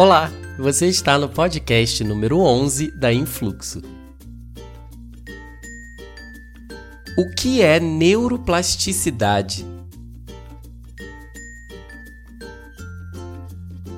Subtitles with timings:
[0.00, 3.82] Olá, você está no podcast número 11 da Influxo.
[7.18, 9.66] O que é neuroplasticidade?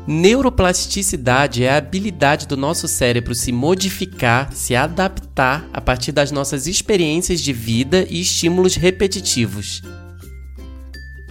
[0.06, 6.66] Neuroplasticidade é a habilidade do nosso cérebro se modificar, se adaptar a partir das nossas
[6.66, 9.82] experiências de vida e estímulos repetitivos.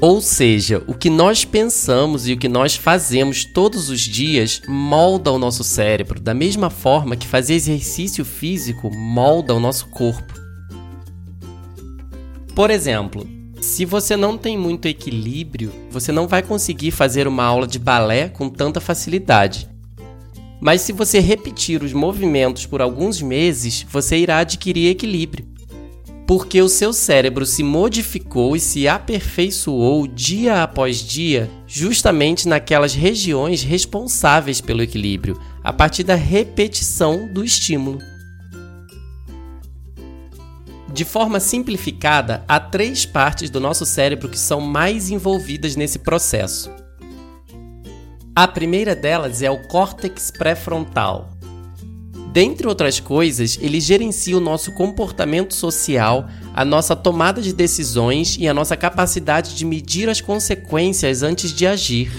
[0.01, 5.29] Ou seja, o que nós pensamos e o que nós fazemos todos os dias molda
[5.29, 10.33] o nosso cérebro, da mesma forma que fazer exercício físico molda o nosso corpo.
[12.55, 13.27] Por exemplo,
[13.59, 18.29] se você não tem muito equilíbrio, você não vai conseguir fazer uma aula de balé
[18.29, 19.69] com tanta facilidade.
[20.61, 25.48] Mas se você repetir os movimentos por alguns meses, você irá adquirir equilíbrio
[26.29, 33.63] porque o seu cérebro se modificou e se aperfeiçoou dia após dia, justamente naquelas regiões
[33.63, 37.97] responsáveis pelo equilíbrio, a partir da repetição do estímulo.
[40.93, 46.69] De forma simplificada, há três partes do nosso cérebro que são mais envolvidas nesse processo.
[48.35, 51.38] A primeira delas é o córtex pré-frontal,
[52.31, 58.47] Dentre outras coisas, ele gerencia o nosso comportamento social, a nossa tomada de decisões e
[58.47, 62.11] a nossa capacidade de medir as consequências antes de agir.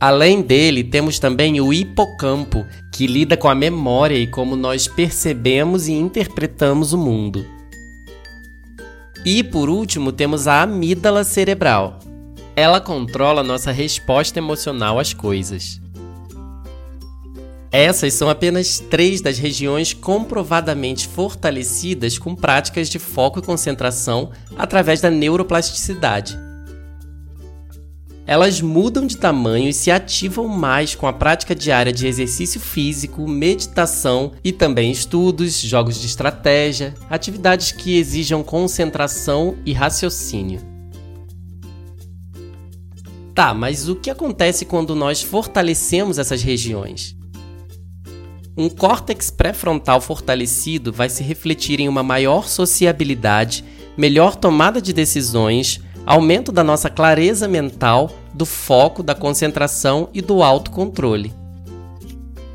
[0.00, 5.86] Além dele, temos também o hipocampo, que lida com a memória e como nós percebemos
[5.86, 7.44] e interpretamos o mundo.
[9.24, 11.98] E por último, temos a amígdala cerebral.
[12.56, 15.80] Ela controla nossa resposta emocional às coisas.
[17.76, 25.00] Essas são apenas três das regiões comprovadamente fortalecidas com práticas de foco e concentração através
[25.00, 26.38] da neuroplasticidade.
[28.24, 33.26] Elas mudam de tamanho e se ativam mais com a prática diária de exercício físico,
[33.26, 40.60] meditação e também estudos, jogos de estratégia, atividades que exijam concentração e raciocínio.
[43.34, 47.16] Tá, mas o que acontece quando nós fortalecemos essas regiões?
[48.56, 53.64] Um córtex pré-frontal fortalecido vai se refletir em uma maior sociabilidade,
[53.96, 60.40] melhor tomada de decisões, aumento da nossa clareza mental, do foco, da concentração e do
[60.40, 61.32] autocontrole.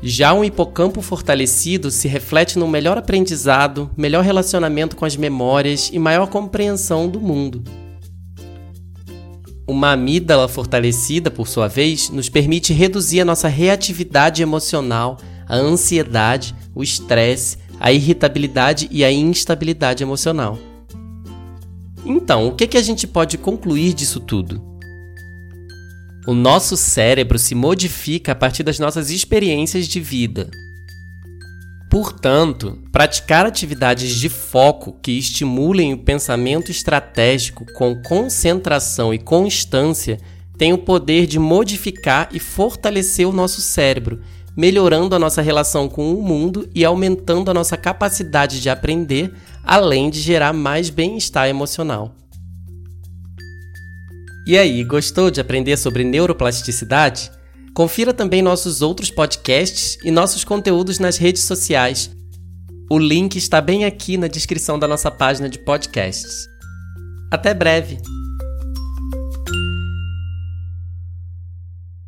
[0.02, 5.98] Já um hipocampo fortalecido se reflete num melhor aprendizado, melhor relacionamento com as memórias e
[5.98, 7.62] maior compreensão do mundo.
[9.68, 15.18] Uma amígdala fortalecida, por sua vez, nos permite reduzir a nossa reatividade emocional,
[15.50, 20.56] a ansiedade, o estresse, a irritabilidade e a instabilidade emocional.
[22.06, 24.62] Então, o que, que a gente pode concluir disso tudo?
[26.24, 30.48] O nosso cérebro se modifica a partir das nossas experiências de vida.
[31.90, 40.20] Portanto, praticar atividades de foco que estimulem o pensamento estratégico com concentração e constância
[40.56, 44.20] tem o poder de modificar e fortalecer o nosso cérebro
[44.60, 49.32] melhorando a nossa relação com o mundo e aumentando a nossa capacidade de aprender,
[49.64, 52.14] além de gerar mais bem-estar emocional.
[54.46, 57.32] E aí, gostou de aprender sobre neuroplasticidade?
[57.72, 62.10] Confira também nossos outros podcasts e nossos conteúdos nas redes sociais.
[62.90, 66.46] O link está bem aqui na descrição da nossa página de podcasts.
[67.32, 67.96] Até breve!